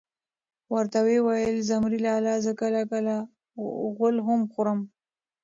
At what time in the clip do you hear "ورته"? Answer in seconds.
0.73-0.97